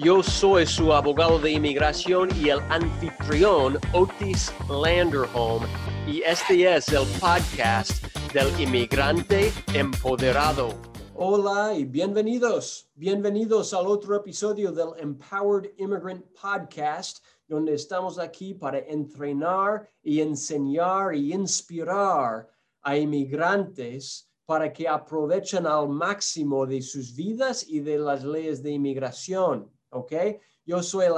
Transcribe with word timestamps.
Yo 0.00 0.22
soy 0.22 0.64
su 0.64 0.92
abogado 0.92 1.40
de 1.40 1.50
inmigración 1.50 2.28
y 2.36 2.50
el 2.50 2.60
anfitrión 2.70 3.80
Otis 3.92 4.52
Landerholm 4.70 5.64
y 6.06 6.22
este 6.22 6.72
es 6.72 6.86
el 6.90 7.04
podcast 7.18 8.04
del 8.32 8.48
inmigrante 8.60 9.52
empoderado. 9.74 10.68
Hola 11.16 11.74
y 11.74 11.84
bienvenidos, 11.84 12.88
bienvenidos 12.94 13.74
al 13.74 13.88
otro 13.88 14.14
episodio 14.14 14.70
del 14.70 14.90
Empowered 14.98 15.72
Immigrant 15.78 16.24
Podcast, 16.40 17.24
donde 17.48 17.74
estamos 17.74 18.20
aquí 18.20 18.54
para 18.54 18.78
entrenar 18.78 19.90
y 20.00 20.20
enseñar 20.20 21.16
y 21.16 21.32
inspirar 21.32 22.48
a 22.82 22.96
inmigrantes 22.96 24.30
para 24.46 24.72
que 24.72 24.86
aprovechen 24.86 25.66
al 25.66 25.88
máximo 25.88 26.64
de 26.66 26.82
sus 26.82 27.16
vidas 27.16 27.68
y 27.68 27.80
de 27.80 27.98
las 27.98 28.22
leyes 28.22 28.62
de 28.62 28.70
inmigración. 28.70 29.68
¿Ok? 29.90 30.12
Yo 30.64 30.82
soy 30.82 31.06
el 31.06 31.14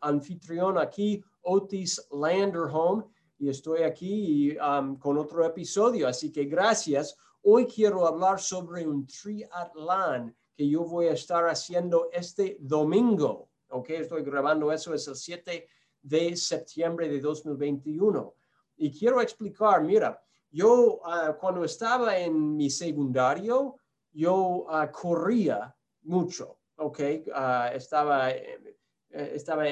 anfitrión 0.00 0.78
aquí, 0.78 1.22
Otis 1.42 2.06
Landerholm, 2.10 3.04
y 3.38 3.48
estoy 3.48 3.82
aquí 3.82 4.56
um, 4.58 4.98
con 4.98 5.16
otro 5.16 5.44
episodio, 5.46 6.06
así 6.06 6.30
que 6.30 6.44
gracias. 6.44 7.16
Hoy 7.42 7.66
quiero 7.66 8.06
hablar 8.06 8.38
sobre 8.38 8.86
un 8.86 9.06
triatlán 9.06 10.36
que 10.54 10.68
yo 10.68 10.84
voy 10.84 11.06
a 11.06 11.12
estar 11.12 11.48
haciendo 11.48 12.10
este 12.12 12.58
domingo, 12.60 13.48
¿ok? 13.70 13.88
Estoy 13.90 14.22
grabando 14.22 14.70
eso, 14.70 14.92
es 14.92 15.08
el 15.08 15.16
7 15.16 15.66
de 16.02 16.36
septiembre 16.36 17.08
de 17.08 17.18
2021. 17.18 18.34
Y 18.76 18.90
quiero 18.90 19.22
explicar, 19.22 19.82
mira, 19.82 20.22
yo 20.50 21.00
uh, 21.00 21.34
cuando 21.38 21.64
estaba 21.64 22.18
en 22.18 22.56
mi 22.56 22.68
secundario, 22.68 23.76
yo 24.12 24.66
uh, 24.68 24.92
corría 24.92 25.74
mucho, 26.02 26.59
ok, 26.80 27.00
ah, 27.34 27.70
estaba, 27.74 28.30
eh, 28.30 28.76
estaba 29.10 29.64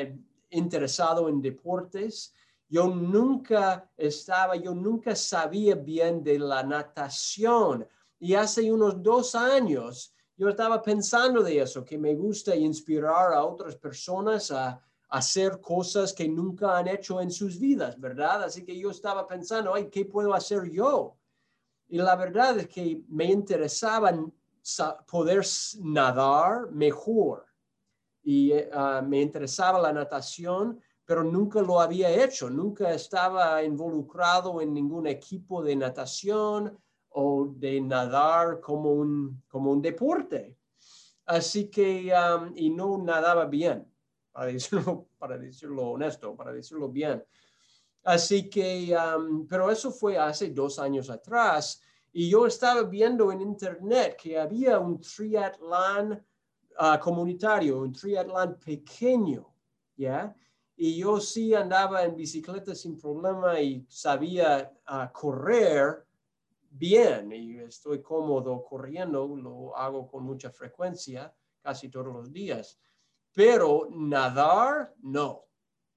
interesado 0.50 1.28
en 1.28 1.40
deportes. 1.40 2.34
Yo 2.68 2.88
nunca 2.88 3.90
estaba, 3.96 4.56
yo 4.56 4.74
nunca 4.74 5.16
sabía 5.16 5.74
bien 5.74 6.22
de 6.22 6.38
la 6.38 6.62
natación. 6.62 7.86
Y 8.18 8.34
hace 8.34 8.70
unos 8.70 9.02
dos 9.02 9.34
años 9.34 10.14
yo 10.36 10.48
estaba 10.48 10.82
pensando 10.82 11.42
de 11.42 11.60
eso, 11.60 11.84
que 11.84 11.98
me 11.98 12.14
gusta 12.14 12.54
inspirar 12.54 13.32
a 13.32 13.44
otras 13.44 13.76
personas 13.76 14.50
a, 14.50 14.80
hacer 15.10 15.58
cosas 15.62 16.12
que 16.12 16.28
nunca 16.28 16.76
han 16.76 16.86
hecho 16.86 17.18
en 17.18 17.30
sus 17.30 17.58
vidas, 17.58 17.98
¿verdad? 17.98 18.42
Así 18.42 18.62
que 18.62 18.78
yo 18.78 18.90
estaba 18.90 19.26
pensando, 19.26 19.72
ay, 19.72 19.88
¿qué 19.88 20.04
puedo 20.04 20.34
hacer 20.34 20.70
yo? 20.70 21.16
Y 21.88 21.96
la 21.96 22.14
verdad 22.14 22.58
es 22.58 22.68
que 22.68 23.02
me 23.08 23.24
interesaban 23.24 24.30
poder 25.06 25.44
nadar 25.80 26.70
mejor. 26.70 27.47
Y 28.22 28.52
uh, 28.52 29.02
me 29.06 29.20
interesaba 29.20 29.80
la 29.80 29.92
natación, 29.92 30.80
pero 31.05 31.25
nunca 31.25 31.62
lo 31.62 31.80
había 31.80 32.10
hecho, 32.10 32.50
nunca 32.50 32.92
estaba 32.92 33.62
involucrado 33.62 34.60
en 34.60 34.75
ningún 34.75 35.06
equipo 35.06 35.62
de 35.62 35.75
natación 35.77 36.78
o 37.10 37.48
de 37.56 37.80
nadar 37.80 38.60
como 38.60 38.92
un, 38.92 39.42
como 39.48 39.72
un 39.72 39.80
deporte. 39.80 40.59
Así 41.25 41.69
que, 41.71 42.12
um, 42.12 42.53
y 42.54 42.71
no 42.71 42.98
nadaba 42.98 43.47
bien, 43.47 43.87
para 44.32 44.47
decirlo, 44.53 45.09
para 45.19 45.38
decirlo 45.38 45.91
honesto, 45.91 46.37
para 46.37 46.53
decirlo 46.53 46.88
bien. 46.88 47.25
Así 48.04 48.48
que, 48.48 48.97
um, 48.97 49.47
pero 49.47 49.71
eso 49.71 49.91
fue 49.91 50.19
hace 50.19 50.50
dos 50.50 50.78
años 50.78 51.10
atrás 51.10 51.82
y 52.18 52.28
yo 52.28 52.46
estaba 52.46 52.82
viendo 52.82 53.30
en 53.30 53.40
internet 53.40 54.16
que 54.20 54.36
había 54.36 54.80
un 54.80 55.00
triatlán 55.00 56.20
ah, 56.76 56.98
comunitario, 56.98 57.78
un 57.78 57.92
triatlán 57.92 58.58
pequeño, 58.58 59.54
¿ya? 59.96 60.34
Y 60.74 60.96
yo 60.96 61.20
sí 61.20 61.54
andaba 61.54 62.02
en 62.02 62.16
bicicleta 62.16 62.74
sin 62.74 62.98
problema 62.98 63.60
y 63.60 63.86
sabía 63.88 64.68
ah, 64.86 65.12
correr 65.12 66.04
bien 66.68 67.30
y 67.30 67.58
estoy 67.58 68.02
cómodo 68.02 68.64
corriendo, 68.64 69.24
lo 69.36 69.76
hago 69.76 70.08
con 70.08 70.24
mucha 70.24 70.50
frecuencia, 70.50 71.32
casi 71.62 71.88
todos 71.88 72.12
los 72.12 72.32
días. 72.32 72.80
Pero 73.32 73.90
nadar, 73.92 74.92
no, 75.02 75.44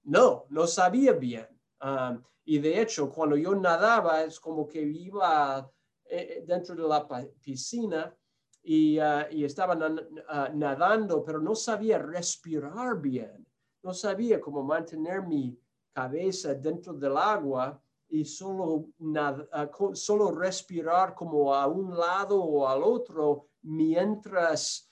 no, 0.04 0.46
no 0.50 0.68
sabía 0.68 1.14
bien. 1.14 1.48
Ah, 1.80 2.16
y 2.46 2.60
de 2.60 2.80
hecho, 2.80 3.10
cuando 3.10 3.36
yo 3.38 3.56
nadaba, 3.56 4.22
es 4.22 4.40
como 4.40 4.68
que 4.68 4.84
iba 4.84 5.68
eh, 6.14 6.44
dentro 6.46 6.76
de 6.76 6.86
la 6.86 7.08
piscina 7.42 8.14
y, 8.62 9.00
uh, 9.00 9.46
estaba 9.46 9.76
uh, 9.76 10.58
nadando, 10.58 11.24
pero 11.24 11.40
no 11.40 11.56
sabía 11.56 12.00
respirar 12.00 13.00
bien. 13.00 13.48
No 13.82 13.94
sabía 13.94 14.42
cómo 14.42 14.62
mantener 14.62 15.22
mi 15.26 15.58
cabeza 15.94 16.54
dentro 16.54 16.94
del 16.96 17.16
agua 17.16 17.82
y 18.10 18.26
solo, 18.26 18.90
uh, 19.00 19.96
solo 19.96 20.32
respirar 20.32 21.16
como 21.16 21.56
a 21.56 21.66
un 21.68 21.98
lado 21.98 22.44
o 22.44 22.68
al 22.68 22.84
otro 22.84 23.48
mientras, 23.62 24.92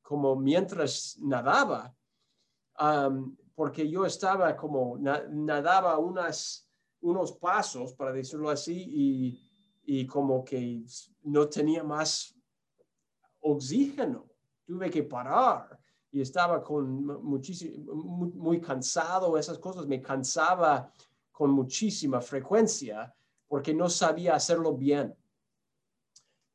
como 0.00 0.36
mientras 0.36 1.18
nadaba. 1.20 1.92
Porque 3.56 3.90
yo 3.90 4.06
estaba 4.06 4.56
como, 4.56 4.96
nadaba 4.96 5.98
unas, 5.98 6.68
unos 7.00 7.32
pasos, 7.32 7.94
para 7.94 8.12
decirlo 8.12 8.48
así, 8.48 8.74
y 8.74 9.51
y 9.94 10.06
como 10.06 10.42
que 10.42 10.86
no 11.24 11.46
tenía 11.50 11.84
más 11.84 12.34
oxígeno. 13.40 14.26
Tuve 14.64 14.88
que 14.88 15.02
parar 15.02 15.78
y 16.10 16.22
estaba 16.22 16.62
con 16.62 17.04
muchísimo, 17.22 17.94
muy, 17.94 18.58
cansado, 18.58 19.36
esas 19.36 19.58
cosas 19.58 19.86
me 19.86 20.00
cansaba 20.00 20.90
con 21.30 21.50
muchísima 21.50 22.22
frecuencia 22.22 23.14
porque 23.46 23.74
no 23.74 23.90
sabía 23.90 24.34
hacerlo 24.34 24.74
bien. 24.74 25.14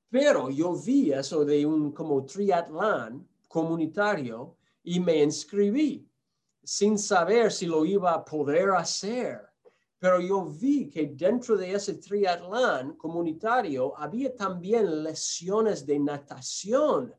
Pero 0.09 0.49
yo 0.49 0.75
vi 0.75 1.11
eso 1.11 1.45
de 1.45 1.63
un 1.63 1.91
como 1.91 2.25
triatlán 2.25 3.27
comunitario 3.47 4.57
y 4.81 4.99
me 4.99 5.21
inscribí 5.21 6.09
sin 6.63 6.97
saber 6.97 7.51
si 7.51 7.67
lo 7.67 7.85
iba 7.85 8.13
a 8.13 8.25
poder 8.25 8.71
hacer. 8.71 9.47
Pero 10.00 10.19
yo 10.19 10.46
vi 10.46 10.90
que 10.90 11.08
dentro 11.08 11.58
de 11.58 11.74
ese 11.74 11.96
triatlán 11.96 12.94
comunitario 12.94 13.97
había 13.97 14.35
también 14.35 15.03
lesiones 15.03 15.85
de 15.85 15.97
natación, 15.97 17.16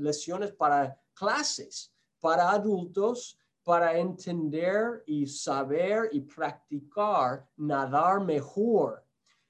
lesiones 0.00 0.52
para 0.52 1.00
clases, 1.14 1.92
para 2.18 2.50
adultos, 2.50 3.38
para 3.62 3.96
entender 3.96 5.04
y 5.06 5.26
saber 5.26 6.08
y 6.12 6.20
practicar 6.20 7.48
nadar 7.56 8.20
mejor. 8.20 9.04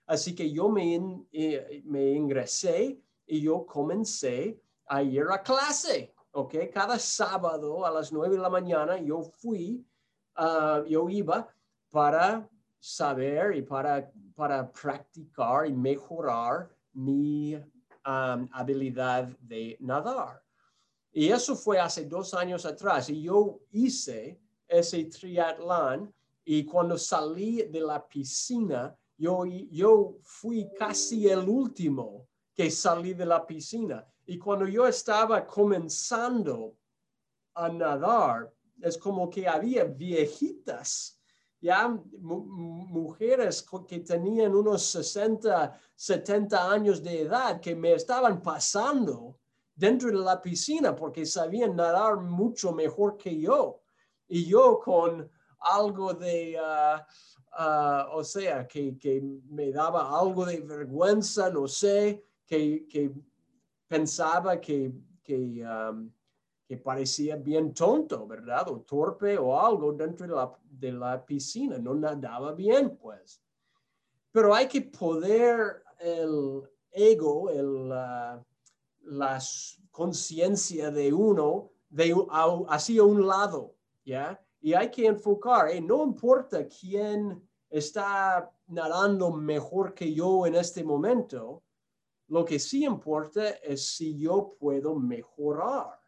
Así 0.06 0.34
que 0.34 0.50
yo 0.52 0.68
me, 0.68 1.24
eh, 1.32 1.82
me 1.86 2.10
ingresé 2.10 3.00
y 3.26 3.40
yo 3.40 3.64
comencé 3.64 4.60
a 4.86 5.02
ir 5.02 5.24
a 5.30 5.42
clase. 5.42 6.14
¿ok? 6.32 6.54
Cada 6.72 6.98
sábado 6.98 7.86
a 7.86 7.90
las 7.90 8.12
nueve 8.12 8.36
de 8.36 8.42
la 8.42 8.50
mañana 8.50 8.98
yo 8.98 9.22
fui, 9.22 9.84
uh, 10.36 10.84
yo 10.84 11.08
iba 11.08 11.48
para 11.94 12.50
saber 12.80 13.54
y 13.54 13.62
para, 13.62 14.10
para 14.34 14.68
practicar 14.72 15.64
y 15.64 15.72
mejorar 15.72 16.68
mi 16.92 17.54
um, 17.54 18.48
habilidad 18.50 19.28
de 19.38 19.76
nadar. 19.78 20.42
Y 21.12 21.28
eso 21.28 21.54
fue 21.54 21.78
hace 21.78 22.06
dos 22.06 22.34
años 22.34 22.66
atrás 22.66 23.10
y 23.10 23.22
yo 23.22 23.60
hice 23.70 24.40
ese 24.66 25.04
triatlón 25.04 26.12
y 26.44 26.64
cuando 26.64 26.98
salí 26.98 27.62
de 27.62 27.80
la 27.80 28.04
piscina, 28.04 28.92
yo, 29.16 29.44
yo 29.44 30.16
fui 30.20 30.68
casi 30.76 31.28
el 31.28 31.48
último 31.48 32.26
que 32.52 32.72
salí 32.72 33.14
de 33.14 33.24
la 33.24 33.46
piscina. 33.46 34.04
Y 34.26 34.36
cuando 34.36 34.66
yo 34.66 34.88
estaba 34.88 35.46
comenzando 35.46 36.76
a 37.54 37.68
nadar, 37.68 38.52
es 38.82 38.98
como 38.98 39.30
que 39.30 39.46
había 39.46 39.84
viejitas 39.84 41.20
ya 41.64 41.88
mujeres 42.18 43.66
que 43.88 44.00
tenían 44.00 44.54
unos 44.54 44.82
60, 44.82 45.80
70 45.96 46.70
años 46.70 47.02
de 47.02 47.22
edad 47.22 47.58
que 47.58 47.74
me 47.74 47.94
estaban 47.94 48.42
pasando 48.42 49.38
dentro 49.74 50.10
de 50.10 50.22
la 50.22 50.42
piscina 50.42 50.94
porque 50.94 51.24
sabían 51.24 51.74
nadar 51.74 52.18
mucho 52.18 52.74
mejor 52.74 53.16
que 53.16 53.40
yo. 53.40 53.80
Y 54.28 54.44
yo 54.44 54.78
con 54.78 55.30
algo 55.58 56.12
de, 56.12 56.58
ah, 56.62 57.06
ah, 57.52 58.08
o 58.12 58.22
sea, 58.22 58.68
que, 58.68 58.98
que, 58.98 59.22
me 59.48 59.72
daba 59.72 60.20
algo 60.20 60.44
de 60.44 60.60
vergüenza, 60.60 61.48
no 61.48 61.66
sé, 61.66 62.26
que, 62.44 62.86
que 62.86 63.10
pensaba 63.88 64.60
que, 64.60 64.92
que, 65.22 65.64
que, 66.66 66.76
parecía 66.76 67.36
bien 67.36 67.72
tonto, 67.72 68.26
¿verdad? 68.26 68.68
O 68.70 68.80
torpe 68.80 69.38
o 69.38 69.58
algo 69.58 69.92
dentro 69.92 70.26
de 70.26 70.34
la, 70.34 70.52
de 70.62 70.92
la 70.92 71.24
piscina, 71.24 71.78
no 71.78 71.94
nadaba 71.94 72.52
bien, 72.52 72.96
pues. 72.96 73.42
Pero 74.32 74.54
hay 74.54 74.66
que 74.66 74.82
poder 74.82 75.82
el 75.98 76.62
ego, 76.90 77.50
el, 77.50 77.88
la 77.88 79.38
conciencia 79.90 80.90
de 80.90 81.12
uno 81.12 81.70
de, 81.90 82.14
hacia 82.68 83.04
un 83.04 83.26
lado, 83.26 83.76
¿ya? 84.04 84.40
Y 84.60 84.74
hay 84.74 84.90
que 84.90 85.06
enfocar, 85.06 85.68
¿eh? 85.68 85.80
no 85.80 86.02
importa 86.02 86.66
quién 86.66 87.46
está 87.68 88.50
nadando 88.68 89.30
mejor 89.30 89.92
que 89.94 90.14
yo 90.14 90.46
en 90.46 90.54
este 90.54 90.82
momento, 90.82 91.62
lo 92.28 92.44
que 92.44 92.58
sí 92.58 92.84
importa 92.84 93.50
es 93.62 93.86
si 93.86 94.16
yo 94.16 94.56
puedo 94.58 94.94
mejorar. 94.94 96.00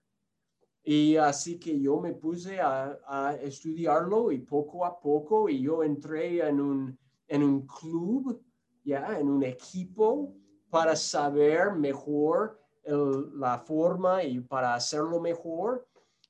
Y 0.88 1.16
así 1.16 1.58
que 1.58 1.80
yo 1.80 2.00
me 2.00 2.12
puse 2.12 2.60
a, 2.60 3.36
estudiarlo 3.42 4.30
y 4.30 4.38
poco 4.38 4.84
a 4.84 5.00
poco, 5.00 5.48
y 5.48 5.60
yo 5.60 5.82
entré 5.82 6.46
en 6.46 6.60
un, 6.60 6.96
en 7.26 7.42
un 7.42 7.66
club, 7.66 8.40
ya, 8.84 9.18
en 9.18 9.28
un 9.28 9.42
equipo 9.42 10.32
para 10.70 10.94
saber 10.94 11.72
mejor 11.72 12.60
la 12.84 13.58
forma 13.58 14.22
y 14.22 14.38
para 14.38 14.76
hacerlo 14.76 15.20
mejor. 15.20 15.88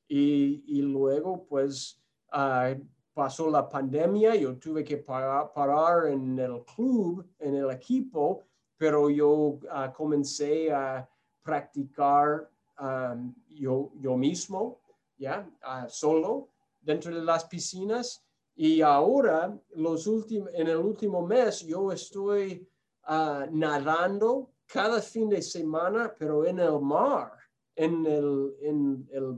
Y, 0.08 0.64
y 0.66 0.80
luego, 0.80 1.44
pues, 1.44 2.02
uh, 2.32 2.82
pasó 3.12 3.50
la 3.50 3.68
pandemia, 3.68 4.36
yo 4.36 4.56
tuve 4.56 4.82
que 4.82 4.96
parar, 4.96 5.52
parar, 5.52 6.06
en 6.06 6.38
el 6.38 6.64
club, 6.64 7.28
en 7.40 7.56
el 7.56 7.70
equipo, 7.72 8.44
pero 8.78 9.10
yo 9.10 9.28
uh, 9.28 9.92
comencé 9.94 10.72
a 10.72 11.06
practicar 11.42 12.48
um, 12.78 13.34
yo, 13.48 13.92
yo 14.00 14.16
mismo, 14.16 14.80
ya, 15.18 15.48
uh, 15.64 15.88
solo, 15.88 16.50
dentro 16.80 17.14
de 17.14 17.22
las 17.22 17.44
piscinas. 17.44 18.22
Y 18.54 18.80
ahora, 18.80 19.58
los 19.74 20.06
en 20.06 20.66
el 20.66 20.76
último 20.78 21.20
mes, 21.26 21.60
yo 21.60 21.92
estoy 21.92 22.66
nadando 23.50 24.50
cada 24.66 25.00
fin 25.00 25.28
de 25.28 25.42
semana, 25.42 26.14
pero 26.18 26.44
en 26.44 26.58
el 26.58 26.80
mar, 26.80 27.32
en, 27.74 28.06
el, 28.06 28.56
en, 28.62 29.08
el, 29.12 29.36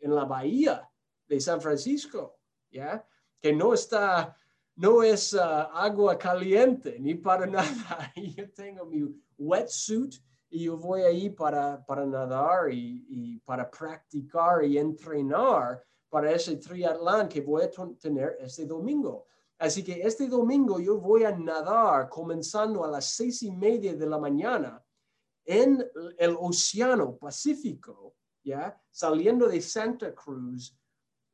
en 0.00 0.14
la 0.14 0.24
bahía 0.24 0.88
de 1.28 1.40
San 1.40 1.60
Francisco, 1.60 2.40
¿ya? 2.70 3.06
Que 3.40 3.52
no 3.52 3.72
está, 3.72 4.36
no 4.74 5.02
es 5.02 5.32
uh, 5.32 5.68
agua 5.72 6.18
caliente 6.18 6.98
ni 6.98 7.14
para 7.14 7.46
nada. 7.46 8.12
yo 8.16 8.50
tengo 8.52 8.84
mi 8.84 9.02
wetsuit 9.38 10.14
y 10.50 10.64
yo 10.64 10.76
voy 10.76 11.02
ahí 11.02 11.30
para, 11.30 11.84
para 11.86 12.04
nadar 12.04 12.72
y, 12.72 13.06
y, 13.08 13.38
para 13.38 13.70
practicar 13.70 14.64
y 14.64 14.78
entrenar 14.78 15.82
para 16.08 16.32
ese 16.32 16.56
triatlón 16.56 17.28
que 17.28 17.40
voy 17.40 17.62
a 17.62 17.70
tener 17.96 18.36
este 18.40 18.66
domingo. 18.66 19.26
Así 19.58 19.84
que 19.84 20.02
este 20.02 20.26
domingo 20.26 20.80
yo 20.80 20.98
voy 20.98 21.22
a 21.22 21.36
nadar 21.36 22.08
comenzando 22.08 22.84
a 22.84 22.88
las 22.88 23.04
seis 23.04 23.42
y 23.44 23.52
media 23.52 23.94
de 23.94 24.06
la 24.06 24.18
mañana 24.18 24.84
en 25.44 25.84
el 26.18 26.36
Océano 26.38 27.16
Pacífico, 27.16 28.14
¿ya? 28.42 28.80
Saliendo 28.90 29.46
de 29.46 29.60
Santa 29.60 30.12
Cruz, 30.14 30.76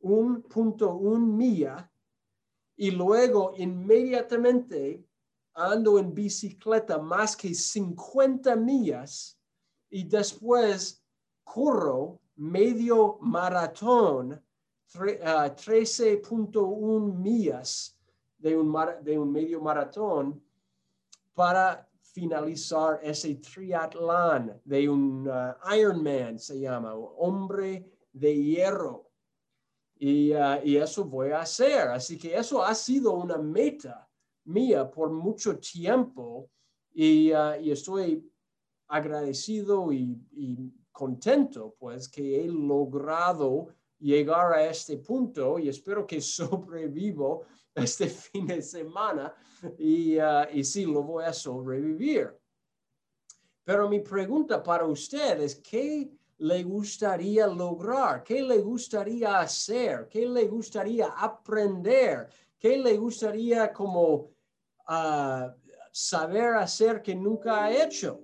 un 0.00 0.42
punto 0.42 0.94
un 0.94 1.36
milla, 1.36 1.90
y 2.76 2.90
luego 2.90 3.54
inmediatamente 3.56 5.06
ando 5.56 5.98
en 5.98 6.14
bicicleta 6.14 6.98
más 6.98 7.34
que 7.34 7.54
50 7.54 8.54
millas 8.56 9.38
y 9.88 10.04
después 10.04 11.02
corro 11.44 12.20
medio 12.36 13.16
maratón, 13.22 14.42
13.1 14.92 15.20
ah, 15.24 17.16
millas 17.16 17.98
de 18.38 18.56
un, 18.56 18.76
de 19.02 19.18
un 19.18 19.32
medio 19.32 19.60
maratón 19.62 20.42
para 21.34 21.88
finalizar 22.02 23.00
ese 23.02 23.36
triatlón 23.36 24.60
de 24.64 24.88
un 24.88 25.28
uh, 25.28 25.74
Ironman, 25.74 26.38
se 26.38 26.60
llama, 26.60 26.94
hombre 26.94 27.90
de 28.12 28.34
hierro. 28.34 29.10
Y, 29.98 30.32
uh, 30.32 30.60
y, 30.62 30.76
eso 30.76 31.04
voy 31.04 31.30
a 31.30 31.40
hacer. 31.40 31.88
Así 31.88 32.18
que 32.18 32.36
eso 32.36 32.62
ha 32.62 32.74
sido 32.74 33.12
una 33.12 33.38
meta 33.38 34.05
mía 34.46 34.90
por 34.90 35.10
mucho 35.10 35.58
tiempo 35.58 36.50
y, 36.92 37.32
uh, 37.32 37.60
y 37.60 37.70
estoy 37.70 38.28
agradecido 38.88 39.92
y, 39.92 40.18
y, 40.32 40.72
contento 40.92 41.76
pues 41.78 42.08
que 42.08 42.40
he 42.42 42.48
logrado 42.48 43.68
llegar 43.98 44.54
a 44.54 44.66
este 44.66 44.96
punto 44.96 45.58
y 45.58 45.68
espero 45.68 46.06
que 46.06 46.20
sobrevivo 46.22 47.44
este 47.74 48.08
fin 48.08 48.46
de 48.46 48.62
semana 48.62 49.34
y, 49.78 50.16
uh, 50.16 50.46
y 50.50 50.64
sí, 50.64 50.86
lo 50.86 51.02
voy 51.02 51.24
a 51.24 51.34
sobrevivir. 51.34 52.34
Pero 53.62 53.88
mi 53.88 54.00
pregunta 54.00 54.62
para 54.62 54.86
usted 54.86 55.40
es, 55.40 55.56
¿qué 55.56 56.10
le 56.38 56.62
gustaría 56.62 57.46
lograr? 57.46 58.22
¿Qué 58.22 58.42
le 58.42 58.58
gustaría 58.58 59.40
hacer? 59.40 60.08
¿Qué 60.08 60.26
le 60.26 60.46
gustaría 60.46 61.08
aprender? 61.08 62.28
¿Qué 62.58 62.78
le 62.78 62.96
gustaría 62.96 63.72
como 63.72 64.35
uh, 64.88 65.50
saber 65.92 66.54
hacer 66.54 67.02
que 67.02 67.14
nunca 67.14 67.64
ha 67.64 67.70
hecho? 67.70 68.20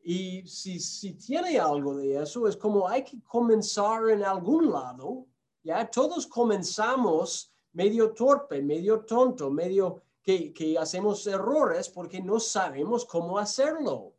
Y 0.00 0.46
si, 0.46 0.80
si 0.80 1.14
tiene 1.14 1.58
algo 1.58 1.96
de 1.96 2.22
eso, 2.22 2.48
es 2.48 2.56
como 2.56 2.88
hay 2.88 3.04
que 3.04 3.20
comenzar 3.22 4.08
en 4.08 4.24
algún 4.24 4.70
lado. 4.70 5.26
Ya 5.62 5.90
todos 5.90 6.26
comenzamos 6.26 7.52
medio 7.72 8.12
torpe, 8.12 8.62
medio 8.62 9.00
tonto, 9.00 9.50
medio 9.50 10.02
que, 10.22 10.52
que 10.52 10.78
hacemos 10.78 11.26
errores 11.26 11.88
porque 11.88 12.22
no 12.22 12.40
sabemos 12.40 13.04
cómo 13.04 13.38
hacerlo. 13.38 14.14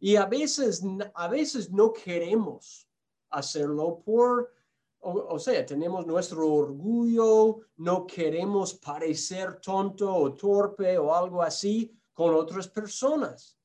Y 0.00 0.16
a 0.16 0.26
veces, 0.26 0.82
a 1.14 1.28
veces 1.28 1.70
no 1.70 1.92
queremos 1.92 2.88
hacerlo 3.30 4.00
por, 4.04 4.52
o, 5.00 5.38
sea, 5.38 5.64
tenemos 5.64 6.06
nuestro 6.06 6.52
orgullo, 6.52 7.60
no 7.76 8.06
queremos 8.06 8.74
parecer 8.74 9.60
tonto 9.60 10.12
o 10.12 10.34
torpe 10.34 10.98
o 10.98 11.14
algo 11.14 11.42
así 11.42 11.96
con 12.12 12.34
otras 12.34 12.68
personas. 12.68 13.56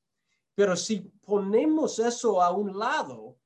Pero 0.54 0.76
si 0.76 1.00
ponemos 1.00 1.98
eso 1.98 2.40
a 2.40 2.50
un 2.52 2.78
lado 2.78 3.36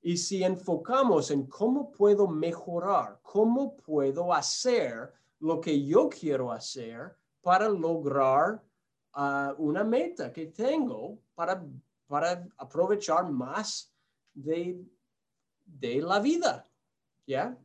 y 0.00 0.16
si 0.16 0.42
enfocamos 0.42 1.30
en 1.30 1.46
cómo 1.46 1.92
puedo 1.92 2.26
mejorar, 2.26 3.20
cómo 3.22 3.76
puedo 3.76 4.32
hacer 4.32 5.12
lo 5.40 5.60
que 5.60 5.84
yo 5.84 6.08
quiero 6.08 6.50
hacer 6.50 7.16
para 7.42 7.68
lograr 7.68 8.64
uh, 9.14 9.52
una 9.58 9.84
meta 9.84 10.32
que 10.32 10.46
tengo 10.46 11.18
para, 11.34 11.62
para 12.06 12.48
aprovechar 12.56 13.30
más 13.30 13.92
de, 14.32 14.82
de 15.64 16.00
la 16.00 16.18
vida, 16.20 16.71
¿ya? 17.26 17.58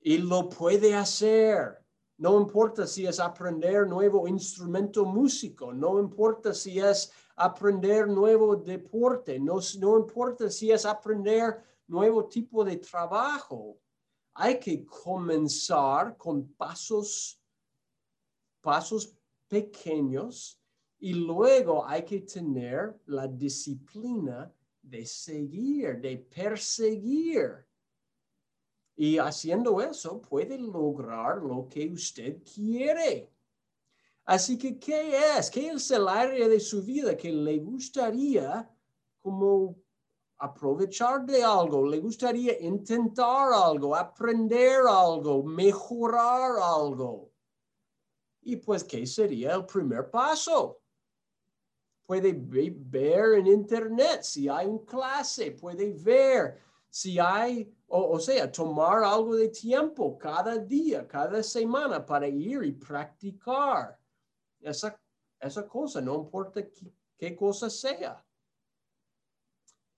Y 0.00 0.18
lo 0.18 0.48
puede 0.48 0.94
hacer. 0.94 1.84
No 2.18 2.40
importa 2.40 2.86
si 2.86 3.06
es 3.06 3.20
aprender 3.20 3.86
nuevo 3.86 4.26
instrumento 4.26 5.04
músico, 5.04 5.72
no 5.72 6.00
importa 6.00 6.52
si 6.52 6.80
es 6.80 7.12
aprender 7.36 8.08
nuevo 8.08 8.56
deporte, 8.56 9.38
no, 9.38 9.60
no 9.78 9.98
importa 9.98 10.50
si 10.50 10.72
es 10.72 10.84
aprender 10.84 11.62
nuevo 11.86 12.26
tipo 12.26 12.64
de 12.64 12.76
trabajo. 12.78 13.78
Hay 14.34 14.58
que 14.58 14.84
comenzar 14.84 16.16
con 16.16 16.52
pasos, 16.54 17.40
pasos 18.60 19.16
pequeños 19.46 20.60
y 20.98 21.14
luego 21.14 21.86
hay 21.86 22.04
que 22.04 22.20
tener 22.22 23.00
la 23.06 23.28
disciplina 23.28 24.52
de 24.82 25.06
seguir, 25.06 26.00
de 26.00 26.18
perseguir. 26.18 27.67
Y 29.00 29.16
haciendo 29.16 29.80
eso 29.80 30.20
puede 30.20 30.58
lograr 30.58 31.38
lo 31.38 31.68
que 31.68 31.88
usted 31.88 32.42
quiere. 32.42 33.30
Así 34.24 34.58
que, 34.58 34.76
¿qué 34.76 35.38
es? 35.38 35.48
¿Qué 35.52 35.68
es 35.68 35.88
el 35.92 36.08
área 36.08 36.48
de 36.48 36.58
su 36.58 36.82
vida 36.82 37.16
que 37.16 37.30
le 37.30 37.58
gustaría 37.58 38.68
como 39.22 39.76
aprovechar 40.38 41.24
de 41.24 41.44
algo? 41.44 41.86
¿Le 41.86 42.00
gustaría 42.00 42.60
intentar 42.60 43.52
algo, 43.52 43.94
aprender 43.94 44.80
algo, 44.88 45.44
mejorar 45.44 46.56
algo? 46.60 47.30
Y 48.42 48.56
pues, 48.56 48.82
¿qué 48.82 49.06
sería 49.06 49.54
el 49.54 49.64
primer 49.64 50.10
paso? 50.10 50.80
Puede 52.04 52.32
ver 52.36 53.34
en 53.34 53.46
internet 53.46 54.24
si 54.24 54.48
hay 54.48 54.66
un 54.66 54.84
clase, 54.84 55.52
puede 55.52 55.92
ver 55.92 56.58
si 56.90 57.16
hay 57.20 57.77
O, 57.90 58.20
sea, 58.20 58.52
tomar 58.52 59.02
algo 59.02 59.34
de 59.34 59.48
tiempo 59.48 60.18
cada 60.18 60.58
día, 60.58 61.08
cada 61.08 61.42
semana 61.42 62.04
para 62.04 62.28
ir 62.28 62.62
y 62.62 62.72
practicar 62.72 63.98
esa, 64.60 65.00
esa 65.40 65.66
cosa, 65.66 66.02
no 66.02 66.16
importa 66.16 66.62
qué, 67.16 67.34
cosa 67.34 67.70
sea. 67.70 68.22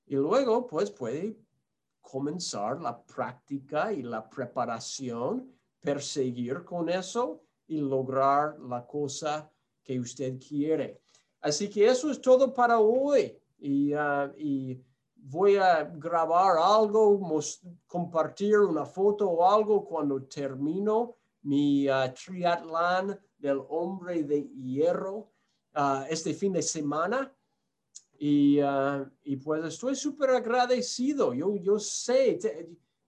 Y 0.07 0.15
luego, 0.15 0.69
pues 0.69 0.89
puede 0.93 1.37
comenzar 2.01 2.81
la 2.81 3.03
práctica 3.03 3.93
y 3.93 4.03
la 4.03 4.29
preparación, 4.29 5.53
perseguir 5.81 6.63
con 6.65 6.89
eso 6.89 7.43
y 7.67 7.81
lograr 7.81 8.57
la 8.61 8.87
cosa 8.87 9.51
que 9.83 9.99
usted 9.99 10.39
quiere. 10.39 11.03
Así 11.41 11.69
que 11.69 11.89
eso 11.89 12.09
es 12.09 12.21
todo 12.21 12.55
para 12.55 12.79
hoy. 12.79 13.37
Y, 13.59 13.93
ah, 13.95 14.33
y 14.39 14.81
voy 15.23 15.57
a 15.57 15.85
grabar 15.85 16.57
algo, 16.59 17.21
compartir 17.87 18.59
una 18.59 18.85
foto 18.85 19.29
o 19.29 19.49
algo 19.49 19.85
cuando 19.85 20.23
termino 20.25 21.17
mi 21.43 21.89
uh, 21.89 22.13
triatlán 22.13 23.19
del 23.39 23.63
hombre 23.69 24.23
de 24.23 24.43
hierro 24.49 25.33
uh, 25.75 26.05
este 26.09 26.35
fin 26.35 26.53
de 26.53 26.63
semana. 26.63 27.35
Y, 28.19 28.61
uh, 28.61 29.09
y 29.23 29.37
pues 29.37 29.65
estoy 29.65 29.97
súper 29.97 30.31
agradecido. 30.31 31.33
Yo, 31.33 31.57
yo 31.57 31.79
sé, 31.79 32.39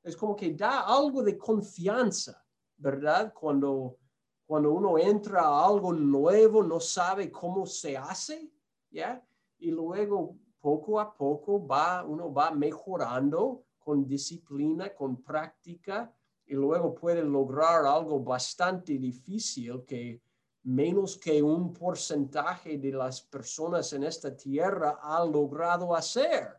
es 0.03 0.17
como 0.17 0.35
que 0.35 0.55
da 0.55 0.81
algo 0.81 1.23
de 1.23 1.37
confianza, 1.37 2.43
¿verdad? 2.77 3.33
Cuando, 3.35 3.99
cuando 4.47 4.73
uno 4.73 4.99
entra 4.99 5.43
a 5.43 5.67
algo 5.67 5.93
nuevo, 5.93 6.63
no 6.63 6.81
sabe 6.81 7.31
cómo 7.31 7.67
se 7.67 7.97
hace, 7.97 8.51
¿ya? 8.91 9.23
Y 9.59 9.71
luego 9.71 10.37
poco 10.63 11.01
a 11.01 11.13
poco 11.13 11.67
va, 11.67 12.05
uno 12.05 12.33
va 12.33 12.53
mejorando 12.53 13.65
con 13.79 14.07
disciplina, 14.07 14.95
con 14.95 15.21
práctica, 15.23 16.15
y 16.47 16.55
luego 16.55 16.95
puede 16.95 17.25
lograr 17.25 17.85
algo 17.85 18.21
bastante 18.21 18.97
difícil 18.97 19.85
que 19.85 20.23
menos 20.65 21.19
que 21.19 21.43
un 21.43 21.73
porcentaje 21.73 22.79
de 22.79 22.93
las 22.93 23.21
personas 23.23 23.93
en 23.93 24.05
esta 24.05 24.37
tierra 24.37 25.01
ha 25.03 25.25
logrado 25.25 25.95
hacer. 25.97 26.57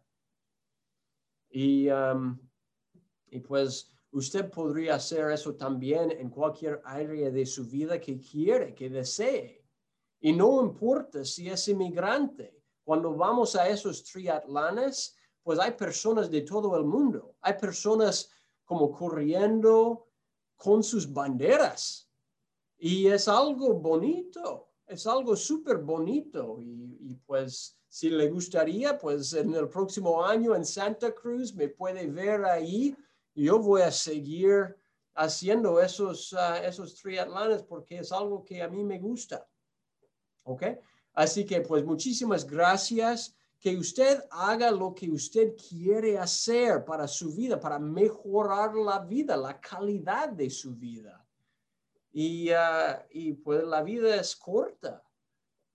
Y, 1.49 1.87
um, 1.89 2.37
y 3.27 3.39
pues 3.39 3.89
usted 4.11 4.49
podría 4.49 4.95
hacer 4.95 5.31
eso 5.31 5.55
también 5.55 6.11
en 6.11 6.29
cualquier 6.29 6.81
área 6.83 7.31
de 7.31 7.45
su 7.45 7.65
vida 7.65 8.01
que 8.01 8.19
quiere, 8.19 8.75
que 8.75 8.89
desee. 8.89 9.63
Y 10.19 10.33
no 10.33 10.61
importa 10.61 11.23
si 11.23 11.49
es 11.49 11.67
inmigrante, 11.69 12.62
cuando 12.83 13.15
vamos 13.15 13.55
a 13.55 13.67
esos 13.67 14.03
triatlanes, 14.03 15.15
pues 15.41 15.59
hay 15.59 15.71
personas 15.71 16.29
de 16.29 16.41
todo 16.41 16.75
el 16.77 16.85
mundo. 16.85 17.35
Hay 17.41 17.53
personas 17.53 18.29
como 18.65 18.91
corriendo 18.91 20.07
con 20.55 20.83
sus 20.83 21.11
banderas. 21.11 22.09
Y 22.77 23.07
es 23.07 23.27
algo 23.27 23.73
bonito, 23.73 24.69
es 24.85 25.05
algo 25.07 25.35
súper 25.35 25.77
bonito. 25.77 26.57
Y, 26.59 27.15
pues 27.25 27.77
si 27.87 28.09
le 28.09 28.29
gustaría, 28.29 28.97
pues 28.97 29.33
en 29.33 29.53
el 29.53 29.69
próximo 29.69 30.23
año 30.23 30.55
en 30.55 30.65
Santa 30.65 31.13
Cruz 31.13 31.53
me 31.53 31.69
puede 31.69 32.07
ver 32.07 32.43
ahí. 32.45 32.95
Yo 33.35 33.59
voy 33.59 33.81
a 33.81 33.91
seguir 33.91 34.75
haciendo 35.15 35.79
esos, 35.79 36.33
uh, 36.33 36.55
esos 36.63 36.95
triatlanes 36.95 37.63
porque 37.63 37.99
es 37.99 38.11
algo 38.11 38.43
que 38.43 38.61
a 38.61 38.67
mí 38.67 38.83
me 38.83 38.99
gusta. 38.99 39.47
¿Ok? 40.43 40.63
Así 41.13 41.45
que 41.45 41.61
pues 41.61 41.83
muchísimas 41.83 42.45
gracias. 42.45 43.35
Que 43.59 43.77
usted 43.77 44.21
haga 44.29 44.71
lo 44.71 44.93
que 44.93 45.09
usted 45.09 45.55
quiere 45.55 46.17
hacer 46.17 46.83
para 46.83 47.07
su 47.07 47.33
vida, 47.33 47.57
para 47.57 47.79
mejorar 47.79 48.75
la 48.75 48.99
vida, 48.99 49.37
la 49.37 49.57
calidad 49.59 50.29
de 50.29 50.49
su 50.49 50.75
vida. 50.75 51.25
Y, 52.11 52.49
ah, 52.49 53.05
y 53.11 53.33
pues 53.33 53.63
la 53.63 53.81
vida 53.81 54.15
es 54.17 54.35
corta. 54.35 55.01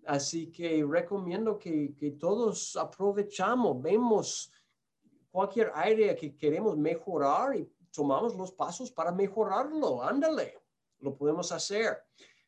Así 0.05 0.51
que 0.51 0.85
recomiendo 0.87 1.59
que, 1.59 1.95
que 1.95 2.13
todos 2.13 2.77
aprovechamos, 2.77 3.81
vemos 3.81 4.53
cualquier 5.31 5.71
área 5.75 6.15
que 6.15 6.37
queremos 6.37 6.77
mejorar 6.77 7.57
y 7.57 7.71
tomamos 7.93 8.35
los 8.35 8.53
pasos 8.53 8.91
para 8.91 9.13
mejorarlo. 9.13 10.03
Ándale, 10.03 10.59
lo 11.01 11.15
podemos 11.15 11.53
hacer. 11.53 11.99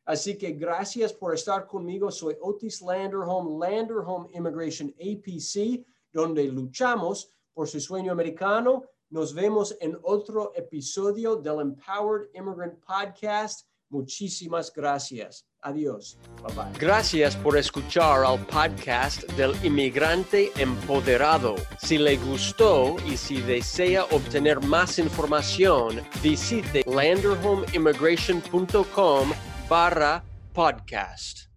Así 0.04 0.37
que 0.37 0.52
gracias 0.52 1.12
por 1.12 1.35
estar 1.35 1.66
conmigo. 1.66 2.11
Soy 2.11 2.37
Otis 2.40 2.83
Landerholm, 2.83 3.59
Landerholm 3.59 4.28
Immigration 4.33 4.95
APC, 4.99 5.85
donde 6.12 6.45
luchamos 6.45 7.30
por 7.52 7.69
su 7.69 7.80
sueño 7.80 8.12
americano. 8.12 8.85
Nos 9.11 9.35
vemos 9.35 9.76
en 9.80 9.99
otro 10.02 10.52
episodio 10.54 11.37
del 11.37 11.61
Empowered 11.61 12.28
Immigrant 12.35 12.83
Podcast. 12.85 13.66
Muchísimas 13.90 14.73
gracias. 14.73 15.45
Adiós. 15.62 16.16
Bye 16.42 16.54
bye. 16.54 16.73
Gracias 16.78 17.37
por 17.37 17.59
escuchar 17.59 18.25
al 18.25 18.38
podcast 18.47 19.25
del 19.33 19.52
inmigrante 19.64 20.52
empoderado. 20.57 21.57
Si 21.83 21.99
le 21.99 22.16
gustó 22.19 22.95
y 23.04 23.16
si 23.16 23.40
desea 23.42 24.04
obtener 24.04 24.61
más 24.61 25.00
información, 25.00 26.00
visite 26.23 26.85
landerhomeimmigration.com 26.87 29.50
barra 29.70 30.24
podcast. 30.52 31.50